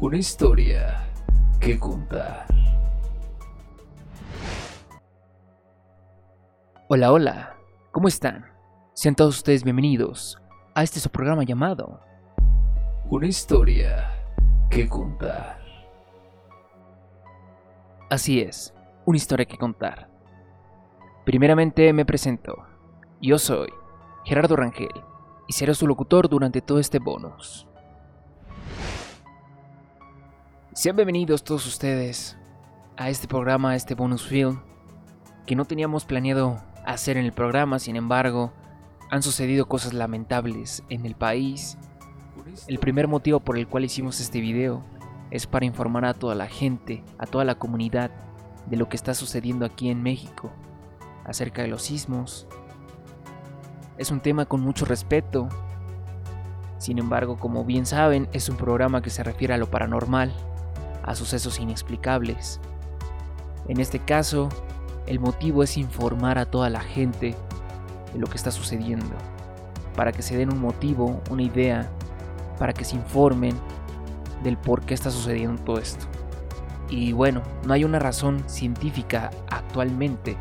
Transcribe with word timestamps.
Una 0.00 0.18
historia 0.18 1.08
que 1.60 1.78
contar. 1.78 2.46
Hola, 6.88 7.12
hola, 7.12 7.56
¿cómo 7.92 8.08
están? 8.08 8.44
Sean 8.94 9.14
todos 9.14 9.36
ustedes 9.36 9.62
bienvenidos 9.62 10.36
a 10.74 10.82
este 10.82 10.98
su 10.98 11.10
programa 11.10 11.44
llamado 11.44 12.00
Una 13.08 13.28
historia 13.28 14.10
que 14.68 14.88
contar. 14.88 15.60
Así 18.10 18.40
es, 18.40 18.74
una 19.06 19.16
historia 19.16 19.46
que 19.46 19.56
contar. 19.56 20.10
Primeramente 21.24 21.92
me 21.92 22.04
presento. 22.04 22.66
Yo 23.22 23.38
soy 23.38 23.68
Gerardo 24.24 24.56
Rangel 24.56 24.88
y 25.46 25.52
seré 25.52 25.72
su 25.74 25.86
locutor 25.86 26.28
durante 26.28 26.60
todo 26.60 26.80
este 26.80 26.98
bonus. 26.98 27.68
Sean 30.76 30.96
bienvenidos 30.96 31.44
todos 31.44 31.68
ustedes 31.68 32.36
a 32.96 33.08
este 33.08 33.28
programa, 33.28 33.70
a 33.70 33.76
este 33.76 33.94
bonus 33.94 34.26
film, 34.26 34.58
que 35.46 35.54
no 35.54 35.66
teníamos 35.66 36.04
planeado 36.04 36.60
hacer 36.84 37.16
en 37.16 37.24
el 37.24 37.32
programa, 37.32 37.78
sin 37.78 37.94
embargo, 37.94 38.52
han 39.08 39.22
sucedido 39.22 39.68
cosas 39.68 39.92
lamentables 39.92 40.82
en 40.88 41.06
el 41.06 41.14
país. 41.14 41.78
El 42.66 42.80
primer 42.80 43.06
motivo 43.06 43.38
por 43.38 43.56
el 43.56 43.68
cual 43.68 43.84
hicimos 43.84 44.18
este 44.18 44.40
video 44.40 44.84
es 45.30 45.46
para 45.46 45.64
informar 45.64 46.06
a 46.06 46.14
toda 46.14 46.34
la 46.34 46.48
gente, 46.48 47.04
a 47.18 47.26
toda 47.26 47.44
la 47.44 47.54
comunidad, 47.54 48.10
de 48.66 48.76
lo 48.76 48.88
que 48.88 48.96
está 48.96 49.14
sucediendo 49.14 49.64
aquí 49.64 49.90
en 49.90 50.02
México, 50.02 50.50
acerca 51.24 51.62
de 51.62 51.68
los 51.68 51.82
sismos. 51.82 52.48
Es 53.96 54.10
un 54.10 54.18
tema 54.18 54.46
con 54.46 54.60
mucho 54.60 54.86
respeto. 54.86 55.48
Sin 56.78 56.98
embargo, 56.98 57.38
como 57.38 57.64
bien 57.64 57.86
saben, 57.86 58.28
es 58.32 58.48
un 58.48 58.56
programa 58.56 59.02
que 59.02 59.10
se 59.10 59.22
refiere 59.22 59.54
a 59.54 59.58
lo 59.58 59.70
paranormal, 59.70 60.34
a 61.04 61.14
sucesos 61.14 61.60
inexplicables. 61.60 62.60
En 63.68 63.80
este 63.80 63.98
caso, 63.98 64.48
el 65.06 65.20
motivo 65.20 65.62
es 65.62 65.76
informar 65.76 66.38
a 66.38 66.46
toda 66.46 66.70
la 66.70 66.80
gente 66.80 67.34
de 68.12 68.18
lo 68.18 68.26
que 68.26 68.36
está 68.36 68.50
sucediendo, 68.50 69.14
para 69.94 70.12
que 70.12 70.22
se 70.22 70.36
den 70.36 70.52
un 70.52 70.60
motivo, 70.60 71.20
una 71.30 71.42
idea, 71.42 71.90
para 72.58 72.72
que 72.72 72.84
se 72.84 72.96
informen 72.96 73.54
del 74.42 74.56
por 74.56 74.82
qué 74.82 74.94
está 74.94 75.10
sucediendo 75.10 75.62
todo 75.62 75.78
esto. 75.78 76.06
Y 76.88 77.12
bueno, 77.12 77.42
no 77.66 77.74
hay 77.74 77.84
una 77.84 77.98
razón 77.98 78.42
científica 78.46 79.30
actualmente, 79.50 80.36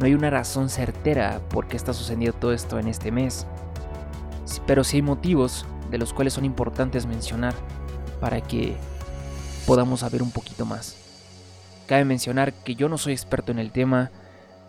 no 0.00 0.06
hay 0.06 0.14
una 0.14 0.30
razón 0.30 0.68
certera 0.68 1.40
por 1.50 1.66
qué 1.66 1.76
está 1.76 1.92
sucediendo 1.92 2.36
todo 2.38 2.52
esto 2.52 2.78
en 2.78 2.88
este 2.88 3.10
mes, 3.12 3.46
pero 4.66 4.84
sí 4.84 4.96
hay 4.96 5.02
motivos 5.02 5.66
de 5.90 5.98
los 5.98 6.12
cuales 6.12 6.32
son 6.32 6.44
importantes 6.44 7.06
mencionar 7.06 7.54
para 8.20 8.40
que 8.40 8.76
podamos 9.66 10.00
saber 10.00 10.22
un 10.22 10.30
poquito 10.30 10.66
más. 10.66 10.96
Cabe 11.86 12.04
mencionar 12.04 12.52
que 12.52 12.74
yo 12.74 12.88
no 12.88 12.98
soy 12.98 13.12
experto 13.12 13.52
en 13.52 13.58
el 13.58 13.72
tema, 13.72 14.10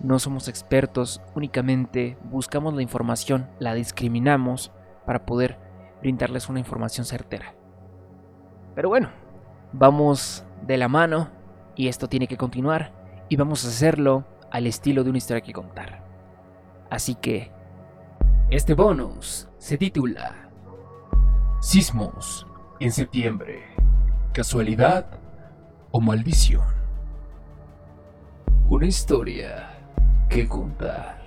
no 0.02 0.20
somos 0.20 0.48
expertos, 0.48 1.22
únicamente 1.36 2.18
buscamos 2.24 2.74
la 2.74 2.82
información, 2.82 3.48
la 3.60 3.74
discriminamos 3.74 4.72
para 5.06 5.26
poder 5.26 5.58
brindarles 6.02 6.50
una 6.50 6.60
información 6.60 7.06
certera. 7.06 7.56
Pero 8.76 8.90
bueno, 8.90 9.10
vamos 9.72 10.44
de 10.66 10.78
la 10.78 10.88
mano 10.88 11.30
y 11.76 11.88
esto 11.88 12.08
tiene 12.08 12.28
que 12.28 12.38
continuar 12.38 12.92
y 13.30 13.36
vamos 13.38 13.66
a 13.66 13.70
hacerlo 13.70 14.26
al 14.52 14.68
estilo 14.68 15.04
de 15.04 15.10
una 15.10 15.18
historia 15.18 15.42
que 15.42 15.54
contar. 15.54 16.04
Así 16.90 17.16
que, 17.16 17.52
este 18.50 18.74
bonus 18.74 19.50
se 19.58 19.78
titula 19.78 20.50
Sismos 21.60 22.46
en 22.80 22.92
septiembre. 22.92 23.85
¿Casualidad 24.36 25.06
o 25.92 26.02
maldición? 26.02 26.62
Una 28.68 28.86
historia 28.86 29.80
que 30.28 30.46
contar. 30.46 31.24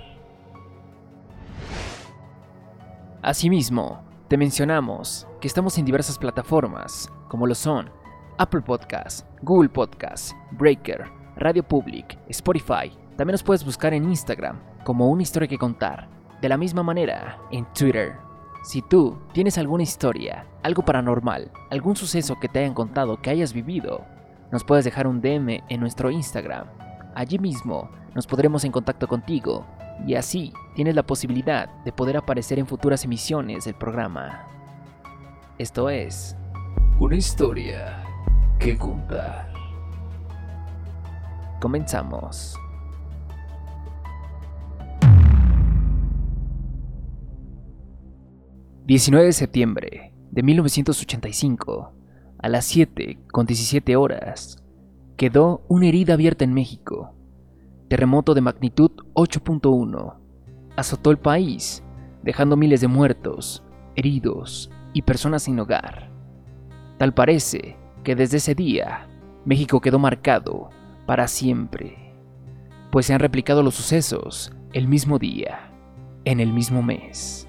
Asimismo, 3.23 4.03
te 4.29 4.37
mencionamos 4.37 5.27
que 5.41 5.49
estamos 5.49 5.79
en 5.79 5.87
diversas 5.87 6.19
plataformas, 6.19 7.11
como 7.31 7.47
lo 7.47 7.55
son 7.55 7.91
Apple 8.37 8.61
Podcasts, 8.61 9.25
Google 9.41 9.71
Podcasts, 9.71 10.37
Breaker, 10.51 11.07
Radio 11.37 11.67
Public, 11.67 12.19
Spotify. 12.29 12.93
También 13.17 13.33
nos 13.33 13.43
puedes 13.43 13.65
buscar 13.65 13.95
en 13.95 14.05
Instagram 14.05 14.61
como 14.85 15.09
una 15.09 15.23
historia 15.23 15.49
que 15.49 15.57
contar. 15.57 16.11
De 16.43 16.49
la 16.51 16.59
misma 16.59 16.83
manera, 16.83 17.39
en 17.51 17.65
Twitter. 17.73 18.28
Si 18.63 18.83
tú 18.83 19.19
tienes 19.33 19.57
alguna 19.57 19.83
historia, 19.83 20.47
algo 20.63 20.85
paranormal, 20.85 21.51
algún 21.71 21.97
suceso 21.97 22.39
que 22.41 22.49
te 22.49 22.59
hayan 22.59 22.75
contado 22.75 23.21
que 23.21 23.31
hayas 23.31 23.53
vivido, 23.53 24.05
nos 24.51 24.65
puedes 24.65 24.85
dejar 24.85 25.07
un 25.07 25.21
DM 25.21 25.63
en 25.69 25.81
nuestro 25.81 26.11
Instagram. 26.11 26.67
Allí 27.15 27.39
mismo 27.39 27.91
nos 28.15 28.27
podremos 28.27 28.65
en 28.65 28.73
contacto 28.73 29.07
contigo 29.07 29.65
y 30.07 30.15
así 30.15 30.53
tienes 30.75 30.95
la 30.95 31.03
posibilidad 31.03 31.69
de 31.85 31.93
poder 31.93 32.17
aparecer 32.17 32.59
en 32.59 32.67
futuras 32.67 33.05
emisiones 33.05 33.65
del 33.65 33.75
programa. 33.75 34.47
Esto 35.59 35.91
es 35.91 36.37
Una 37.01 37.17
historia 37.17 38.05
que 38.59 38.77
contar. 38.77 39.53
Comenzamos. 41.61 42.57
...19 48.89 49.25
de 49.25 49.33
septiembre 49.35 50.15
de 50.31 50.43
1985... 50.43 51.93
...a 52.39 52.49
las 52.49 52.65
7 52.65 53.19
con 53.31 53.45
17 53.45 53.97
horas... 53.97 54.65
...quedó 55.19 55.63
una 55.69 55.89
herida 55.89 56.15
abierta 56.15 56.45
en 56.45 56.55
México... 56.55 57.15
...terremoto 57.89 58.33
de 58.33 58.41
magnitud 58.41 58.91
8.1... 59.13 60.15
...azotó 60.75 61.11
el 61.11 61.19
país... 61.19 61.85
...dejando 62.23 62.57
miles 62.57 62.81
de 62.81 62.89
muertos... 62.89 63.63
...heridos 63.95 64.71
y 64.95 65.03
personas 65.03 65.43
sin 65.43 65.61
hogar... 65.61 66.11
...tal 66.97 67.13
parece 67.13 67.77
que 68.05 68.17
desde 68.17 68.39
ese 68.39 68.55
día 68.55 69.07
México 69.45 69.83
quedó 69.83 69.99
marcado 69.99 70.71
para 71.05 71.29
siempre, 71.29 72.15
pues 72.91 73.05
se 73.05 73.13
han 73.13 73.21
replicado 73.21 73.63
los 73.63 73.75
sucesos 73.75 74.51
el 74.73 74.89
mismo 74.89 75.19
día, 75.19 75.73
en 76.25 76.41
el 76.41 76.55
mismo 76.55 76.83
mes. 76.83 77.48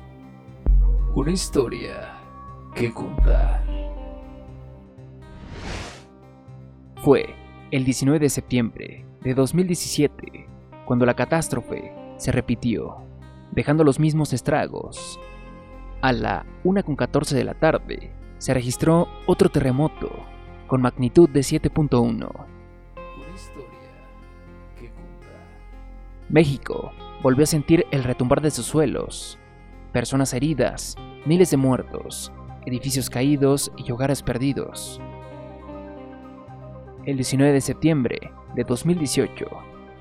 Una 1.15 1.31
historia 1.31 2.21
que 2.75 2.93
contar. 2.93 3.65
Fue 6.97 7.33
el 7.71 7.83
19 7.83 8.19
de 8.19 8.29
septiembre 8.29 9.05
de 9.21 9.33
2017 9.33 10.47
cuando 10.85 11.07
la 11.07 11.15
catástrofe 11.15 11.91
se 12.17 12.31
repitió, 12.31 12.97
dejando 13.51 13.83
los 13.83 13.99
mismos 13.99 14.33
estragos. 14.33 15.19
A 16.01 16.13
la 16.13 16.45
1.14 16.63 17.31
de 17.31 17.43
la 17.43 17.55
tarde 17.55 18.13
se 18.37 18.53
registró 18.53 19.07
otro 19.25 19.49
terremoto 19.49 20.11
con 20.67 20.83
magnitud 20.83 21.27
de 21.27 21.39
7.1. 21.39 22.29
México 26.29 26.91
volvió 27.23 27.45
a 27.45 27.47
sentir 27.47 27.87
el 27.89 28.03
retumbar 28.03 28.41
de 28.41 28.51
sus 28.51 28.67
suelos, 28.67 29.38
personas 29.91 30.33
heridas, 30.33 30.95
miles 31.25 31.51
de 31.51 31.57
muertos, 31.57 32.31
edificios 32.65 33.09
caídos 33.09 33.71
y 33.77 33.91
hogares 33.91 34.21
perdidos. 34.21 35.01
El 37.05 37.15
19 37.15 37.53
de 37.53 37.61
septiembre 37.61 38.31
de 38.55 38.63
2018 38.63 39.45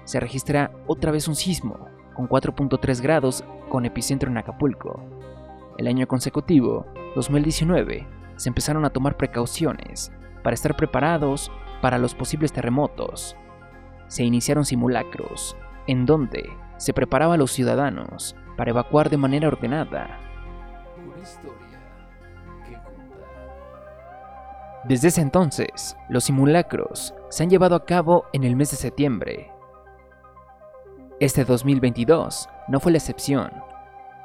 se 0.05 0.21
registra 0.21 0.73
otra 0.87 1.11
vez 1.11 1.29
un 1.29 1.35
sismo 1.35 1.89
con 2.15 2.29
4.3 2.29 3.01
grados 3.01 3.45
con 3.69 3.87
epicentro 3.87 4.31
en 4.31 4.39
Acapulco. 4.39 5.01
El 5.79 5.87
año 5.87 6.07
consecutivo, 6.07 6.87
2019, 7.15 8.07
se 8.37 8.49
empezaron 8.49 8.85
a 8.85 8.91
tomar 8.91 9.17
precauciones 9.17 10.13
para 10.43 10.55
estar 10.55 10.77
preparados 10.77 11.51
para 11.81 11.99
los 11.99 12.15
posibles 12.15 12.53
terremotos. 12.53 13.37
Se 14.09 14.25
iniciaron 14.25 14.65
simulacros, 14.65 15.57
en 15.87 16.07
donde 16.07 16.51
se 16.77 16.93
preparaba 16.93 17.35
a 17.35 17.39
los 17.39 17.53
ciudadanos 17.53 18.37
para 18.59 18.73
evacuar 18.73 19.09
de 19.09 19.17
manera 19.17 19.47
ordenada. 19.47 20.19
Desde 24.85 25.09
ese 25.09 25.21
entonces, 25.21 25.97
los 26.09 26.25
simulacros 26.25 27.15
se 27.31 27.45
han 27.45 27.51
llevado 27.51 27.77
a 27.77 27.85
cabo 27.85 28.27
en 28.33 28.43
el 28.43 28.57
mes 28.57 28.73
de 28.73 28.77
septiembre. 28.77 29.53
Este 31.21 31.45
2022 31.45 32.49
no 32.67 32.81
fue 32.81 32.91
la 32.91 32.99
excepción 32.99 33.53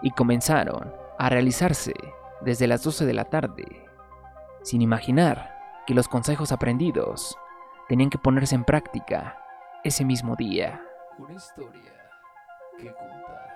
y 0.01 0.09
comenzaron 0.09 0.91
a 1.19 1.29
realizarse 1.29 1.93
desde 2.41 2.65
las 2.65 2.83
12 2.83 3.05
de 3.05 3.13
la 3.13 3.25
tarde, 3.25 3.85
sin 4.63 4.81
imaginar 4.81 5.53
que 5.85 5.93
los 5.93 6.07
consejos 6.07 6.51
aprendidos 6.51 7.37
tenían 7.87 8.09
que 8.09 8.17
ponerse 8.17 8.55
en 8.55 8.63
práctica 8.63 9.37
ese 9.83 10.03
mismo 10.05 10.35
día. 10.35 10.81
Una 11.19 11.33
historia 11.33 11.93
que 12.79 12.91
contar. 12.93 13.52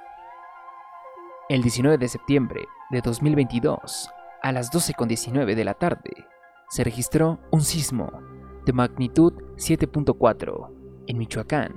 El 1.49 1.61
19 1.61 1.97
de 1.97 2.09
septiembre 2.09 2.67
de 2.91 2.99
2022, 2.99 4.09
a 4.43 4.51
las 4.51 4.69
12.19 4.69 5.55
de 5.55 5.63
la 5.63 5.75
tarde, 5.75 6.11
se 6.67 6.83
registró 6.83 7.39
un 7.51 7.61
sismo 7.61 8.11
de 8.65 8.73
magnitud 8.73 9.31
7.4 9.55 10.69
en 11.07 11.17
Michoacán. 11.17 11.73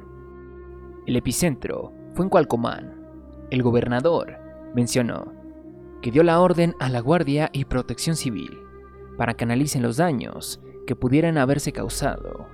El 1.06 1.14
epicentro 1.14 1.92
fue 2.14 2.24
en 2.24 2.30
Cualcomán. 2.30 3.00
El 3.52 3.62
gobernador 3.62 4.38
mencionó 4.74 5.32
que 6.02 6.10
dio 6.10 6.24
la 6.24 6.40
orden 6.40 6.74
a 6.80 6.88
la 6.88 6.98
Guardia 6.98 7.48
y 7.52 7.64
Protección 7.64 8.16
Civil 8.16 8.58
para 9.16 9.34
que 9.34 9.44
analicen 9.44 9.82
los 9.82 9.98
daños 9.98 10.60
que 10.84 10.96
pudieran 10.96 11.38
haberse 11.38 11.70
causado. 11.70 12.48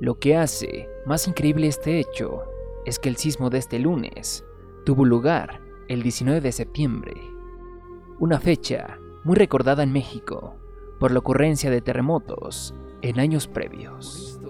Lo 0.00 0.18
que 0.18 0.36
hace 0.36 0.88
más 1.06 1.28
increíble 1.28 1.68
este 1.68 2.00
hecho 2.00 2.42
es 2.84 2.98
que 2.98 3.08
el 3.08 3.16
sismo 3.16 3.50
de 3.50 3.58
este 3.58 3.78
lunes 3.78 4.44
tuvo 4.88 5.04
lugar 5.04 5.60
el 5.88 6.02
19 6.02 6.40
de 6.40 6.50
septiembre, 6.50 7.12
una 8.18 8.40
fecha 8.40 8.96
muy 9.22 9.36
recordada 9.36 9.82
en 9.82 9.92
México 9.92 10.56
por 10.98 11.10
la 11.10 11.18
ocurrencia 11.18 11.70
de 11.70 11.82
terremotos 11.82 12.74
en 13.02 13.20
años 13.20 13.46
previos. 13.46 14.40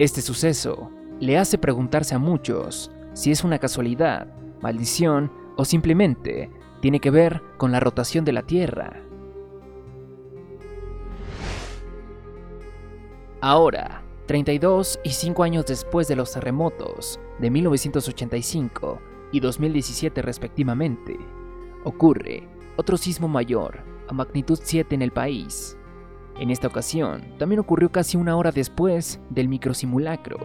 Este 0.00 0.20
suceso 0.20 0.90
le 1.20 1.38
hace 1.38 1.56
preguntarse 1.56 2.16
a 2.16 2.18
muchos 2.18 2.90
si 3.12 3.30
es 3.30 3.44
una 3.44 3.60
casualidad, 3.60 4.34
maldición 4.60 5.30
o 5.56 5.64
simplemente 5.64 6.50
tiene 6.80 6.98
que 6.98 7.12
ver 7.12 7.42
con 7.58 7.70
la 7.70 7.78
rotación 7.78 8.24
de 8.24 8.32
la 8.32 8.42
Tierra. 8.42 9.04
Ahora, 13.40 14.02
32 14.28 15.00
y 15.04 15.08
5 15.08 15.42
años 15.42 15.64
después 15.64 16.06
de 16.06 16.14
los 16.14 16.32
terremotos 16.32 17.18
de 17.38 17.50
1985 17.50 19.00
y 19.32 19.40
2017 19.40 20.20
respectivamente, 20.20 21.16
ocurre 21.82 22.46
otro 22.76 22.98
sismo 22.98 23.26
mayor, 23.26 23.82
a 24.06 24.12
magnitud 24.12 24.58
7 24.62 24.94
en 24.94 25.00
el 25.00 25.12
país. 25.12 25.78
En 26.38 26.50
esta 26.50 26.66
ocasión, 26.66 27.24
también 27.38 27.60
ocurrió 27.60 27.90
casi 27.90 28.18
una 28.18 28.36
hora 28.36 28.52
después 28.52 29.18
del 29.30 29.48
microsimulacro. 29.48 30.38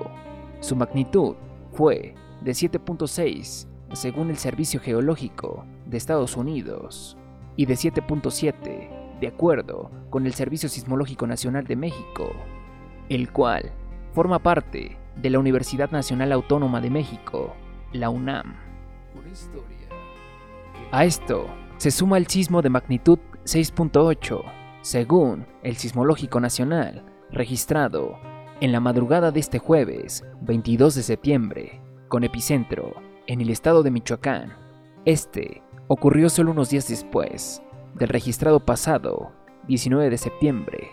Su 0.62 0.77
magnitud 0.77 1.35
fue 1.74 2.15
de 2.41 2.51
7.6 2.51 3.68
según 3.91 4.30
el 4.30 4.38
Servicio 4.38 4.80
Geológico 4.80 5.65
de 5.88 5.97
Estados 5.97 6.38
Unidos 6.38 7.18
y 7.57 7.65
de 7.65 7.74
7.7 7.74 9.19
de 9.19 9.27
acuerdo 9.27 9.91
con 10.09 10.25
el 10.25 10.33
Servicio 10.33 10.69
Sismológico 10.69 11.27
Nacional 11.27 11.65
de 11.65 11.75
México, 11.75 12.31
el 13.10 13.32
cual 13.32 13.72
forma 14.14 14.40
parte 14.40 14.98
de 15.16 15.30
la 15.30 15.40
Universidad 15.40 15.92
Nacional 15.92 16.32
Autónoma 16.32 16.82
de 16.82 16.90
México, 16.90 17.56
la 17.92 18.10
UNAM. 18.10 18.56
A 20.92 21.06
esto 21.06 21.48
se 21.78 21.92
suma 21.92 22.18
el 22.18 22.28
sismo 22.28 22.62
de 22.62 22.70
magnitud 22.70 23.20
6.8, 23.46 24.42
según 24.82 25.46
el 25.64 25.76
Sismológico 25.76 26.40
Nacional, 26.40 27.04
registrado 27.32 28.18
en 28.62 28.72
la 28.72 28.80
madrugada 28.80 29.32
de 29.32 29.40
este 29.40 29.60
jueves 29.60 30.24
22 30.42 30.96
de 30.96 31.04
septiembre, 31.04 31.82
con 32.08 32.24
epicentro 32.24 32.94
en 33.28 33.42
el 33.42 33.50
estado 33.50 33.84
de 33.84 33.92
Michoacán. 33.92 34.54
Este 35.06 35.64
ocurrió 35.88 36.30
solo 36.30 36.52
unos 36.52 36.70
días 36.70 36.88
después 36.88 37.62
del 37.96 38.10
registrado 38.10 38.60
pasado 38.60 39.32
19 39.68 40.10
de 40.10 40.18
septiembre. 40.18 40.90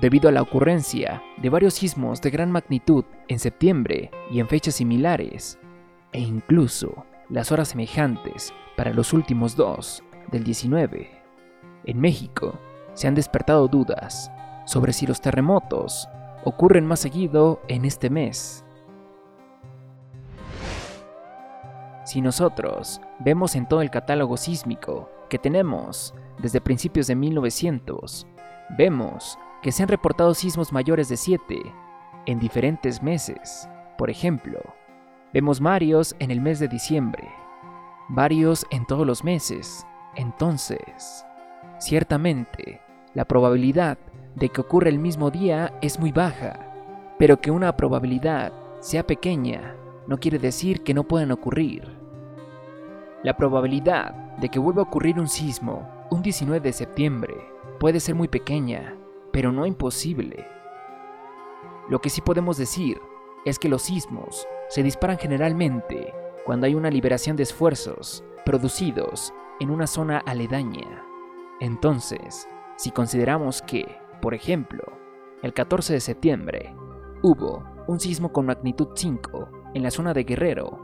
Debido 0.00 0.28
a 0.28 0.32
la 0.32 0.42
ocurrencia 0.42 1.22
de 1.36 1.48
varios 1.50 1.74
sismos 1.74 2.20
de 2.20 2.30
gran 2.30 2.50
magnitud 2.50 3.04
en 3.28 3.38
septiembre 3.38 4.10
y 4.30 4.40
en 4.40 4.48
fechas 4.48 4.74
similares, 4.74 5.58
e 6.12 6.20
incluso 6.20 7.06
las 7.28 7.52
horas 7.52 7.68
semejantes 7.68 8.52
para 8.76 8.92
los 8.92 9.12
últimos 9.12 9.54
dos 9.54 10.02
del 10.32 10.42
19, 10.42 11.10
en 11.84 12.00
México 12.00 12.58
se 12.94 13.06
han 13.06 13.14
despertado 13.14 13.68
dudas 13.68 14.32
sobre 14.66 14.92
si 14.92 15.06
los 15.06 15.20
terremotos 15.20 16.08
ocurren 16.44 16.86
más 16.86 17.00
seguido 17.00 17.60
en 17.68 17.84
este 17.84 18.10
mes. 18.10 18.64
Si 22.04 22.20
nosotros 22.20 23.00
vemos 23.20 23.54
en 23.54 23.66
todo 23.66 23.80
el 23.80 23.90
catálogo 23.90 24.36
sísmico 24.36 25.08
que 25.30 25.38
tenemos 25.38 26.14
desde 26.38 26.60
principios 26.60 27.06
de 27.06 27.14
1900, 27.14 28.26
vemos 28.76 29.38
que 29.64 29.72
se 29.72 29.82
han 29.82 29.88
reportado 29.88 30.34
sismos 30.34 30.74
mayores 30.74 31.08
de 31.08 31.16
7 31.16 31.62
en 32.26 32.38
diferentes 32.38 33.02
meses. 33.02 33.66
Por 33.96 34.10
ejemplo, 34.10 34.60
vemos 35.32 35.58
varios 35.58 36.14
en 36.18 36.30
el 36.30 36.42
mes 36.42 36.58
de 36.58 36.68
diciembre, 36.68 37.26
varios 38.10 38.66
en 38.68 38.84
todos 38.84 39.06
los 39.06 39.24
meses. 39.24 39.86
Entonces, 40.16 41.24
ciertamente, 41.78 42.82
la 43.14 43.24
probabilidad 43.24 43.96
de 44.34 44.50
que 44.50 44.60
ocurra 44.60 44.90
el 44.90 44.98
mismo 44.98 45.30
día 45.30 45.72
es 45.80 45.98
muy 45.98 46.12
baja, 46.12 46.60
pero 47.18 47.40
que 47.40 47.50
una 47.50 47.74
probabilidad 47.74 48.52
sea 48.80 49.06
pequeña 49.06 49.76
no 50.06 50.18
quiere 50.18 50.38
decir 50.38 50.82
que 50.82 50.92
no 50.92 51.04
puedan 51.04 51.30
ocurrir. 51.30 51.88
La 53.22 53.34
probabilidad 53.34 54.12
de 54.36 54.50
que 54.50 54.58
vuelva 54.58 54.82
a 54.82 54.84
ocurrir 54.84 55.18
un 55.18 55.28
sismo 55.28 55.88
un 56.10 56.20
19 56.20 56.60
de 56.60 56.72
septiembre 56.74 57.34
puede 57.80 57.98
ser 57.98 58.14
muy 58.14 58.28
pequeña, 58.28 58.94
pero 59.34 59.50
no 59.50 59.66
imposible. 59.66 60.46
Lo 61.88 62.00
que 62.00 62.08
sí 62.08 62.20
podemos 62.20 62.56
decir 62.56 63.00
es 63.44 63.58
que 63.58 63.68
los 63.68 63.82
sismos 63.82 64.46
se 64.68 64.84
disparan 64.84 65.18
generalmente 65.18 66.14
cuando 66.46 66.66
hay 66.66 66.76
una 66.76 66.88
liberación 66.88 67.36
de 67.36 67.42
esfuerzos 67.42 68.22
producidos 68.44 69.34
en 69.58 69.70
una 69.70 69.88
zona 69.88 70.18
aledaña. 70.18 71.04
Entonces, 71.58 72.48
si 72.76 72.92
consideramos 72.92 73.60
que, 73.60 73.98
por 74.22 74.34
ejemplo, 74.34 74.84
el 75.42 75.52
14 75.52 75.94
de 75.94 76.00
septiembre 76.00 76.76
hubo 77.22 77.64
un 77.88 77.98
sismo 77.98 78.32
con 78.32 78.46
magnitud 78.46 78.90
5 78.94 79.72
en 79.74 79.82
la 79.82 79.90
zona 79.90 80.14
de 80.14 80.22
Guerrero, 80.22 80.78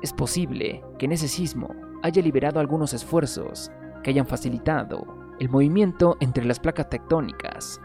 es 0.00 0.14
posible 0.14 0.82
que 0.98 1.04
en 1.04 1.12
ese 1.12 1.28
sismo 1.28 1.74
haya 2.02 2.22
liberado 2.22 2.58
algunos 2.58 2.94
esfuerzos 2.94 3.70
que 4.02 4.10
hayan 4.10 4.26
facilitado 4.26 5.25
el 5.38 5.48
movimiento 5.50 6.16
entre 6.20 6.44
las 6.44 6.60
placas 6.60 6.88
tectónicas, 6.88 7.80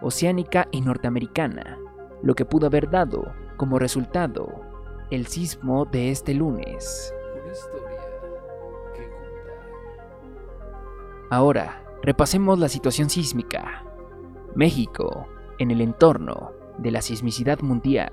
oceánica 0.00 0.68
y 0.70 0.80
norteamericana, 0.80 1.78
lo 2.22 2.34
que 2.34 2.44
pudo 2.44 2.66
haber 2.66 2.90
dado 2.90 3.32
como 3.56 3.78
resultado 3.78 4.48
el 5.10 5.26
sismo 5.26 5.84
de 5.84 6.10
este 6.10 6.34
lunes. 6.34 7.14
Ahora, 11.30 11.82
repasemos 12.02 12.58
la 12.58 12.68
situación 12.68 13.10
sísmica. 13.10 13.84
México, 14.54 15.26
en 15.58 15.70
el 15.70 15.80
entorno 15.80 16.52
de 16.78 16.90
la 16.90 17.02
sismicidad 17.02 17.60
mundial. 17.60 18.12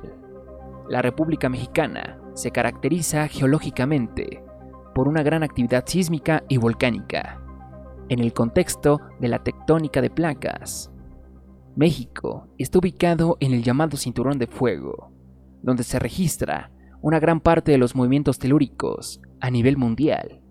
La 0.88 1.01
República 1.01 1.50
Mexicana 1.50 2.19
se 2.34 2.51
caracteriza 2.51 3.27
geológicamente 3.27 4.43
por 4.96 5.08
una 5.08 5.24
gran 5.24 5.43
actividad 5.43 5.84
sísmica 5.86 6.43
y 6.48 6.58
volcánica, 6.58 7.41
en 8.09 8.19
el 8.19 8.33
contexto 8.33 9.01
de 9.19 9.27
la 9.29 9.43
tectónica 9.43 10.01
de 10.01 10.09
placas. 10.09 10.91
México 11.75 12.47
está 12.57 12.79
ubicado 12.79 13.37
en 13.39 13.53
el 13.53 13.63
llamado 13.63 13.95
Cinturón 13.95 14.37
de 14.39 14.47
Fuego, 14.47 15.11
donde 15.61 15.83
se 15.83 15.99
registra 15.99 16.71
una 17.01 17.19
gran 17.19 17.39
parte 17.39 17.71
de 17.71 17.77
los 17.77 17.95
movimientos 17.95 18.39
telúricos 18.39 19.21
a 19.39 19.49
nivel 19.49 19.77
mundial. 19.77 20.41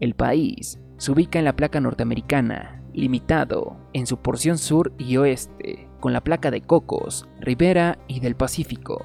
El 0.00 0.14
país 0.14 0.80
se 0.96 1.12
ubica 1.12 1.38
en 1.38 1.44
la 1.44 1.56
placa 1.56 1.80
norteamericana, 1.80 2.82
limitado 2.94 3.76
en 3.92 4.06
su 4.06 4.18
porción 4.18 4.56
sur 4.56 4.92
y 4.96 5.16
oeste 5.18 5.88
con 6.00 6.12
la 6.12 6.22
placa 6.22 6.50
de 6.50 6.62
Cocos, 6.62 7.28
Ribera 7.40 7.98
y 8.08 8.20
del 8.20 8.36
Pacífico. 8.36 9.04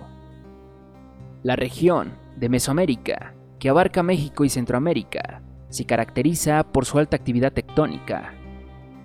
La 1.43 1.55
región 1.55 2.13
de 2.37 2.49
Mesoamérica, 2.49 3.35
que 3.59 3.69
abarca 3.69 4.03
México 4.03 4.45
y 4.45 4.49
Centroamérica, 4.49 5.43
se 5.71 5.85
caracteriza 5.85 6.63
por 6.63 6.85
su 6.85 6.99
alta 6.99 7.15
actividad 7.15 7.53
tectónica, 7.53 8.33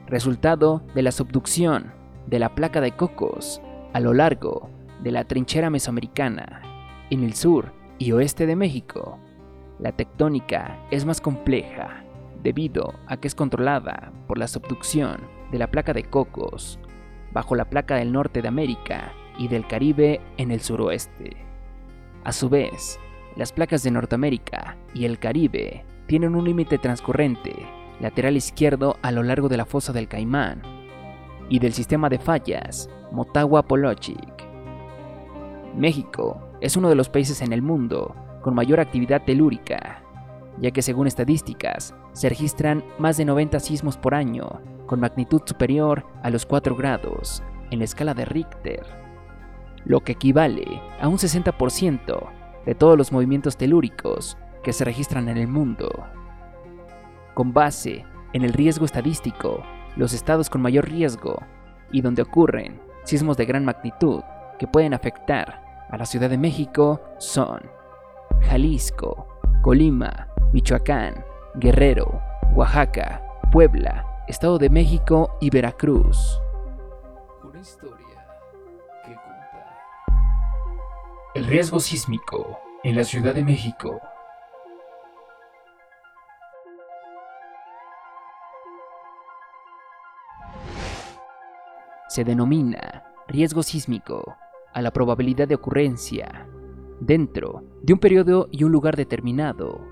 resultado 0.07 0.83
de 0.95 1.03
la 1.03 1.13
subducción 1.13 1.93
de 2.27 2.41
la 2.41 2.55
placa 2.55 2.81
de 2.81 2.93
Cocos 2.93 3.63
a 3.93 4.01
lo 4.01 4.13
largo 4.13 4.69
de 5.03 5.13
la 5.13 5.25
trinchera 5.25 5.71
mesoamericana, 5.71 6.63
en 7.11 7.23
el 7.23 7.35
sur 7.35 7.73
y 7.99 8.11
oeste 8.13 8.47
de 8.47 8.57
México. 8.57 9.19
La 9.79 9.93
tectónica 9.93 10.79
es 10.91 11.05
más 11.05 11.21
compleja 11.21 12.05
debido 12.43 12.95
a 13.07 13.17
que 13.17 13.29
es 13.29 13.35
controlada 13.35 14.13
por 14.27 14.37
la 14.37 14.49
subducción 14.49 15.21
de 15.53 15.59
la 15.59 15.71
placa 15.71 15.93
de 15.93 16.03
Cocos 16.05 16.81
bajo 17.33 17.55
la 17.55 17.71
placa 17.71 17.97
del 17.97 18.13
norte 18.13 18.43
de 18.43 18.49
América 18.49 19.13
y 19.39 19.47
del 19.47 19.69
Caribe 19.69 20.21
en 20.37 20.51
el 20.51 20.61
suroeste. 20.61 21.37
A 22.25 22.33
su 22.33 22.49
vez, 22.49 22.99
las 23.37 23.53
placas 23.53 23.85
de 23.85 23.93
Norteamérica 23.93 24.77
y 24.95 25.05
el 25.05 25.19
Caribe 25.21 25.85
tienen 26.07 26.35
un 26.35 26.45
límite 26.45 26.79
transcurrente 26.79 27.55
lateral 28.01 28.37
izquierdo 28.37 28.97
a 29.03 29.11
lo 29.11 29.23
largo 29.23 29.49
de 29.49 29.57
la 29.57 29.65
fosa 29.65 29.93
del 29.93 30.09
Caimán 30.09 30.63
y 31.49 31.59
del 31.59 31.73
sistema 31.73 32.09
de 32.09 32.19
fallas 32.19 32.91
Motagua-Polochic. 33.13 34.45
México 35.77 36.41
es 36.61 36.77
uno 36.77 36.89
de 36.89 36.95
los 36.95 37.09
países 37.09 37.43
en 37.43 37.53
el 37.53 37.63
mundo 37.63 38.15
con 38.43 38.55
mayor 38.55 38.81
actividad 38.81 39.25
telúrica, 39.25 40.03
ya 40.59 40.71
que 40.71 40.83
según 40.83 41.07
estadísticas 41.07 41.95
se 42.13 42.29
registran 42.29 42.85
más 42.99 43.17
de 43.17 43.25
90 43.25 43.61
sismos 43.61 43.97
por 43.97 44.15
año 44.15 44.61
con 44.87 45.01
magnitud 45.01 45.43
superior 45.45 46.07
a 46.23 46.31
los 46.31 46.47
4 46.47 46.77
grados 46.77 47.43
en 47.71 47.81
la 47.81 47.85
escala 47.85 48.15
de 48.15 48.25
Richter, 48.25 48.87
lo 49.85 50.01
que 50.01 50.13
equivale 50.13 50.81
a 51.01 51.09
un 51.09 51.17
60% 51.17 52.29
de 52.65 52.75
todos 52.75 52.97
los 52.97 53.13
movimientos 53.13 53.57
telúricos 53.57 54.37
que 54.67 54.73
se 54.73 54.85
registran 54.85 55.29
en 55.29 55.37
el 55.37 55.47
mundo. 55.47 55.89
Con 57.35 57.53
base 57.53 58.05
en 58.33 58.43
el 58.43 58.53
riesgo 58.53 58.85
estadístico, 58.85 59.63
los 59.95 60.13
estados 60.13 60.51
con 60.51 60.61
mayor 60.61 60.89
riesgo 60.89 61.41
y 61.93 62.01
donde 62.01 62.23
ocurren 62.23 62.81
sismos 63.05 63.37
de 63.37 63.47
gran 63.47 63.65
magnitud 63.65 64.23
que 64.59 64.67
pueden 64.67 64.93
afectar 64.93 65.87
a 65.89 65.97
la 65.97 66.05
Ciudad 66.05 66.29
de 66.29 66.37
México 66.37 67.01
son 67.19 67.61
Jalisco, 68.41 69.29
Colima, 69.63 70.31
Michoacán, 70.53 71.25
Guerrero, 71.55 72.21
Oaxaca, 72.57 73.23
Puebla, 73.53 74.25
Estado 74.27 74.59
de 74.59 74.69
México 74.69 75.39
y 75.41 75.51
Veracruz. 75.51 76.41
Una 77.45 77.61
historia 77.61 78.27
que 79.05 79.15
contar. 79.15 79.77
El 81.37 81.47
riesgo 81.47 81.79
sísmico 81.79 82.59
en 82.83 82.97
la 82.97 83.05
Ciudad 83.05 83.33
de 83.33 83.45
México. 83.45 84.01
Se 92.17 92.25
denomina 92.25 93.05
riesgo 93.29 93.63
sísmico 93.63 94.39
a 94.73 94.81
la 94.81 94.91
probabilidad 94.91 95.49
de 95.49 95.57
ocurrencia 95.57 96.49
dentro 96.99 97.63
de 97.83 97.93
un 97.93 97.99
periodo 97.99 98.49
y 98.51 98.65
un 98.65 98.73
lugar 98.73 98.97
determinado 98.97 99.83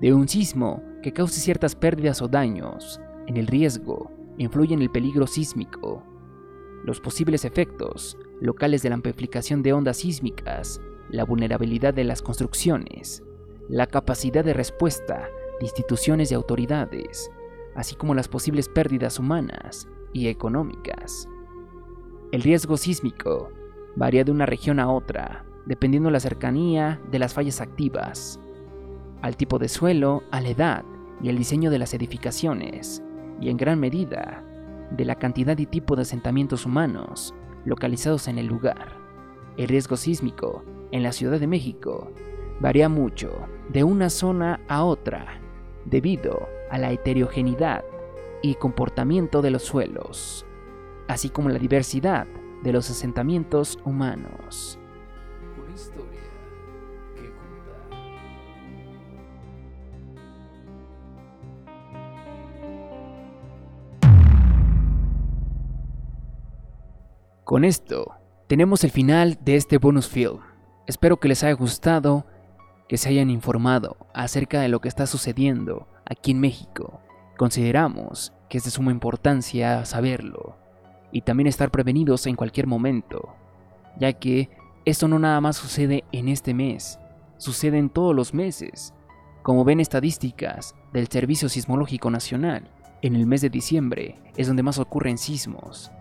de 0.00 0.14
un 0.14 0.26
sismo 0.26 0.82
que 1.02 1.12
cause 1.12 1.38
ciertas 1.38 1.76
pérdidas 1.76 2.22
o 2.22 2.28
daños 2.28 2.98
en 3.26 3.36
el 3.36 3.46
riesgo 3.46 4.10
influye 4.38 4.72
en 4.72 4.80
el 4.80 4.90
peligro 4.90 5.26
sísmico. 5.26 6.02
Los 6.82 6.98
posibles 7.02 7.44
efectos 7.44 8.16
locales 8.40 8.82
de 8.82 8.88
la 8.88 8.94
amplificación 8.94 9.62
de 9.62 9.74
ondas 9.74 9.98
sísmicas, 9.98 10.80
la 11.10 11.26
vulnerabilidad 11.26 11.92
de 11.92 12.04
las 12.04 12.22
construcciones, 12.22 13.22
la 13.68 13.86
capacidad 13.86 14.46
de 14.46 14.54
respuesta 14.54 15.28
de 15.60 15.66
instituciones 15.66 16.32
y 16.32 16.34
autoridades, 16.36 17.30
así 17.74 17.96
como 17.96 18.14
las 18.14 18.28
posibles 18.28 18.70
pérdidas 18.70 19.18
humanas 19.18 19.86
y 20.14 20.28
económicas. 20.28 21.28
El 22.32 22.42
riesgo 22.42 22.76
sísmico 22.76 23.50
varía 23.96 24.24
de 24.24 24.32
una 24.32 24.46
región 24.46 24.80
a 24.80 24.90
otra, 24.90 25.44
dependiendo 25.66 26.10
la 26.10 26.20
cercanía 26.20 27.00
de 27.10 27.18
las 27.18 27.32
fallas 27.32 27.60
activas, 27.60 28.40
al 29.22 29.36
tipo 29.36 29.58
de 29.58 29.68
suelo, 29.68 30.22
a 30.30 30.40
la 30.40 30.48
edad 30.48 30.84
y 31.22 31.28
el 31.28 31.38
diseño 31.38 31.70
de 31.70 31.78
las 31.78 31.94
edificaciones, 31.94 33.02
y 33.40 33.50
en 33.50 33.56
gran 33.56 33.80
medida 33.80 34.42
de 34.90 35.04
la 35.04 35.14
cantidad 35.14 35.56
y 35.58 35.66
tipo 35.66 35.96
de 35.96 36.02
asentamientos 36.02 36.66
humanos 36.66 37.34
localizados 37.64 38.28
en 38.28 38.38
el 38.38 38.46
lugar. 38.46 38.96
El 39.56 39.68
riesgo 39.68 39.96
sísmico 39.96 40.64
en 40.90 41.02
la 41.02 41.12
Ciudad 41.12 41.40
de 41.40 41.46
México 41.46 42.10
varía 42.60 42.88
mucho 42.88 43.30
de 43.68 43.84
una 43.84 44.10
zona 44.10 44.60
a 44.68 44.84
otra 44.84 45.40
debido 45.84 46.48
a 46.70 46.78
la 46.78 46.92
heterogeneidad 46.92 47.84
y 48.42 48.54
comportamiento 48.56 49.42
de 49.42 49.50
los 49.50 49.62
suelos, 49.62 50.44
así 51.14 51.30
como 51.30 51.48
la 51.48 51.60
diversidad 51.60 52.26
de 52.64 52.72
los 52.72 52.90
asentamientos 52.90 53.78
humanos. 53.84 54.80
Una 55.62 55.72
historia 55.72 56.20
que 57.14 57.30
contar. 57.30 57.80
Con 67.44 67.64
esto, 67.64 68.16
tenemos 68.48 68.82
el 68.82 68.90
final 68.90 69.38
de 69.40 69.54
este 69.54 69.78
bonus 69.78 70.08
film. 70.08 70.40
Espero 70.88 71.20
que 71.20 71.28
les 71.28 71.44
haya 71.44 71.54
gustado, 71.54 72.26
que 72.88 72.96
se 72.96 73.08
hayan 73.10 73.30
informado 73.30 74.08
acerca 74.14 74.60
de 74.60 74.68
lo 74.68 74.80
que 74.80 74.88
está 74.88 75.06
sucediendo 75.06 75.86
aquí 76.04 76.32
en 76.32 76.40
México. 76.40 77.00
Consideramos 77.38 78.32
que 78.48 78.58
es 78.58 78.64
de 78.64 78.70
suma 78.72 78.90
importancia 78.90 79.84
saberlo 79.84 80.63
y 81.14 81.22
también 81.22 81.46
estar 81.46 81.70
prevenidos 81.70 82.26
en 82.26 82.34
cualquier 82.34 82.66
momento, 82.66 83.36
ya 83.96 84.12
que 84.12 84.50
esto 84.84 85.06
no 85.06 85.20
nada 85.20 85.40
más 85.40 85.56
sucede 85.56 86.02
en 86.10 86.28
este 86.28 86.52
mes, 86.52 86.98
sucede 87.38 87.78
en 87.78 87.88
todos 87.88 88.14
los 88.14 88.34
meses. 88.34 88.92
Como 89.44 89.64
ven 89.64 89.78
estadísticas 89.78 90.74
del 90.92 91.06
Servicio 91.06 91.48
Sismológico 91.48 92.10
Nacional, 92.10 92.68
en 93.00 93.14
el 93.14 93.26
mes 93.26 93.42
de 93.42 93.48
diciembre 93.48 94.18
es 94.36 94.48
donde 94.48 94.64
más 94.64 94.80
ocurren 94.80 95.16
sismos. 95.16 95.92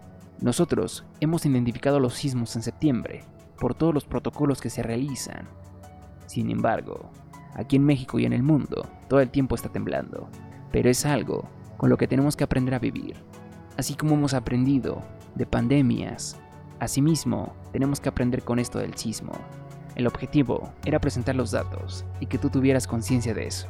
Nosotros 0.42 1.06
hemos 1.20 1.46
identificado 1.46 2.00
los 2.00 2.16
sismos 2.16 2.56
en 2.56 2.64
septiembre 2.64 3.24
por 3.60 3.76
todos 3.76 3.94
los 3.94 4.06
protocolos 4.06 4.62
que 4.62 4.72
se 4.72 4.82
realizan. 4.82 5.48
Sin 6.26 6.50
embargo, 6.50 7.12
aquí 7.54 7.76
en 7.76 7.86
México 7.86 8.18
y 8.18 8.26
en 8.26 8.34
el 8.34 8.42
mundo 8.42 8.90
todo 9.08 9.20
el 9.20 9.30
tiempo 9.30 9.54
está 9.54 9.70
temblando, 9.70 10.28
pero 10.72 10.90
es 10.90 11.06
algo 11.06 11.48
con 11.78 11.92
lo 11.92 11.98
que 11.98 12.08
tenemos 12.08 12.36
que 12.36 12.46
aprender 12.46 12.74
a 12.74 12.80
vivir. 12.80 13.16
Así 13.78 13.96
como 13.96 14.14
hemos 14.14 14.34
aprendido 14.34 15.02
de 15.34 15.46
pandemias, 15.48 16.38
asimismo 16.80 17.54
tenemos 17.72 18.00
que 18.00 18.10
aprender 18.10 18.44
con 18.44 18.60
esto 18.60 18.78
del 18.78 18.96
sismo. 18.96 19.34
El 19.96 20.06
objetivo 20.06 20.72
era 20.86 21.00
presentar 21.00 21.36
los 21.36 21.52
datos 21.52 22.06
y 22.20 22.28
que 22.28 22.38
tú 22.38 22.50
tuvieras 22.50 22.88
conciencia 22.88 23.34
de 23.34 23.48
eso. 23.48 23.68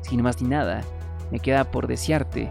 Sin 0.00 0.22
más 0.22 0.42
ni 0.42 0.48
nada, 0.48 0.82
me 1.30 1.38
queda 1.38 1.70
por 1.70 1.86
desearte 1.86 2.50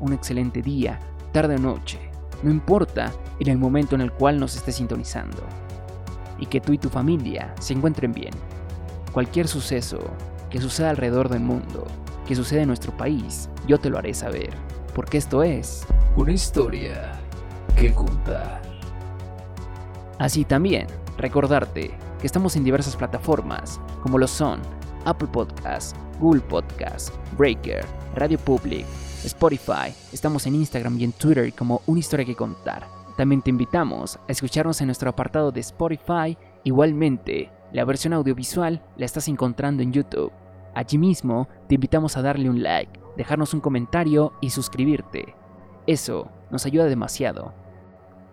un 0.00 0.12
excelente 0.12 0.62
día, 0.62 1.00
tarde 1.32 1.56
o 1.56 1.58
noche, 1.58 1.98
no 2.42 2.50
importa 2.50 3.12
en 3.38 3.48
el 3.48 3.58
momento 3.58 3.94
en 3.94 4.00
el 4.00 4.12
cual 4.12 4.38
nos 4.38 4.56
estés 4.56 4.76
sintonizando. 4.76 5.42
Y 6.38 6.46
que 6.46 6.60
tú 6.60 6.72
y 6.72 6.78
tu 6.78 6.88
familia 6.88 7.54
se 7.60 7.72
encuentren 7.74 8.12
bien. 8.12 8.34
Cualquier 9.12 9.46
suceso 9.46 9.98
que 10.50 10.60
suceda 10.60 10.90
alrededor 10.90 11.28
del 11.28 11.40
mundo, 11.40 11.86
que 12.26 12.34
suceda 12.34 12.62
en 12.62 12.68
nuestro 12.68 12.96
país, 12.96 13.48
yo 13.66 13.78
te 13.78 13.90
lo 13.90 13.98
haré 13.98 14.14
saber. 14.14 14.50
Porque 14.94 15.18
esto 15.18 15.42
es... 15.42 15.86
Una 16.14 16.32
historia 16.32 17.12
que 17.74 17.94
contar. 17.94 18.60
Así 20.18 20.44
también, 20.44 20.86
recordarte 21.16 21.90
que 22.20 22.26
estamos 22.26 22.54
en 22.54 22.64
diversas 22.64 22.96
plataformas, 22.96 23.80
como 24.02 24.18
lo 24.18 24.28
son 24.28 24.60
Apple 25.06 25.28
Podcasts, 25.32 25.96
Google 26.20 26.42
Podcasts, 26.42 27.10
Breaker, 27.38 27.82
Radio 28.14 28.38
Public, 28.38 28.84
Spotify, 29.24 29.94
estamos 30.12 30.46
en 30.46 30.56
Instagram 30.56 31.00
y 31.00 31.04
en 31.04 31.12
Twitter 31.12 31.50
como 31.54 31.80
Una 31.86 32.00
Historia 32.00 32.26
que 32.26 32.36
Contar. 32.36 32.86
También 33.16 33.40
te 33.40 33.48
invitamos 33.48 34.16
a 34.16 34.32
escucharnos 34.32 34.82
en 34.82 34.88
nuestro 34.88 35.08
apartado 35.08 35.50
de 35.50 35.60
Spotify. 35.60 36.36
Igualmente, 36.62 37.50
la 37.72 37.86
versión 37.86 38.12
audiovisual 38.12 38.82
la 38.98 39.06
estás 39.06 39.28
encontrando 39.28 39.82
en 39.82 39.94
YouTube. 39.94 40.30
Allí 40.74 40.98
mismo 40.98 41.48
te 41.70 41.76
invitamos 41.76 42.18
a 42.18 42.22
darle 42.22 42.50
un 42.50 42.62
like, 42.62 43.00
dejarnos 43.16 43.54
un 43.54 43.60
comentario 43.60 44.34
y 44.42 44.50
suscribirte. 44.50 45.36
Eso 45.86 46.28
nos 46.50 46.64
ayuda 46.64 46.84
demasiado. 46.84 47.52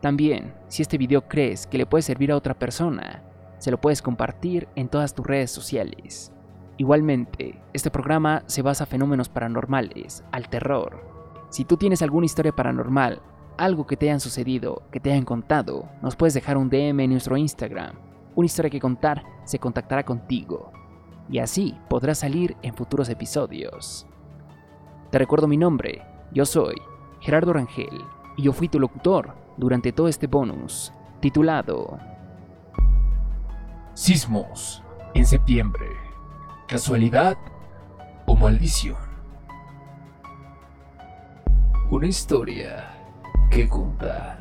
También, 0.01 0.53
si 0.68 0.82
este 0.82 0.98
video 0.98 1.27
crees 1.27 1.65
que 1.65 1.77
le 1.77 1.86
puede 1.86 2.03
servir 2.03 2.32
a 2.32 2.36
otra 2.36 2.53
persona, 2.53 3.24
se 3.58 3.72
lo 3.72 3.82
puedes 3.82 4.01
compartir 4.01 4.68
en 4.75 4.88
todas 4.88 5.13
tus 5.13 5.25
redes 5.25 5.51
sociales. 5.51 6.32
Igualmente, 6.77 7.62
este 7.74 7.91
programa 7.91 8.44
se 8.46 8.62
basa 8.62 8.86
en 8.86 8.89
fenómenos 8.89 9.29
paranormales, 9.29 10.24
al 10.32 10.48
terror. 10.48 11.03
Si 11.50 11.65
tú 11.65 11.75
tienes 11.75 12.01
alguna 12.01 12.25
historia 12.25 12.56
paranormal, 12.56 13.22
algo 13.58 13.86
que 13.86 13.98
te 13.98 14.06
hayan 14.06 14.22
sucedido, 14.22 14.84
que 14.91 15.00
te 15.00 15.12
hayan 15.12 15.25
contado, 15.25 15.89
nos 16.01 16.15
puedes 16.15 16.34
dejar 16.34 16.56
un 16.56 16.70
DM 16.70 17.01
en 17.01 17.12
nuestro 17.12 17.36
Instagram. 17.36 17.96
Una 18.36 18.46
historia 18.46 18.70
que 18.70 18.79
contar 18.79 19.24
se 19.44 19.60
contactará 19.60 20.06
contigo. 20.06 20.72
Y 21.29 21.39
así 21.39 21.75
podrás 21.89 22.20
salir 22.20 22.56
en 22.62 22.74
futuros 22.74 23.10
episodios. 23.10 24.08
Te 25.12 25.18
recuerdo 25.18 25.48
mi 25.48 25.58
nombre, 25.58 26.03
yo 26.32 26.46
soy 26.46 26.75
Gerardo 27.19 27.53
Rangel, 27.53 28.03
y 28.38 28.43
yo 28.43 28.53
fui 28.53 28.69
tu 28.69 28.79
locutor 28.79 29.35
durante 29.57 29.91
todo 29.91 30.07
este 30.07 30.27
bonus, 30.27 30.93
titulado 31.19 31.99
Sismos 33.93 34.81
en 35.13 35.25
septiembre. 35.25 35.88
¿Casualidad 36.67 37.38
o 38.25 38.35
maldición? 38.35 38.95
Una 41.89 42.07
historia 42.07 42.88
que 43.49 43.67
contar. 43.67 44.39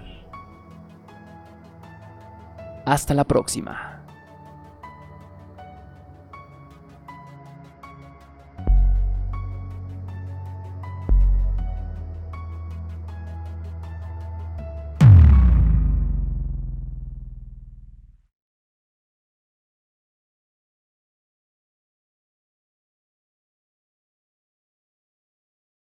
Hasta 2.87 3.14
la 3.14 3.25
próxima. 3.25 3.98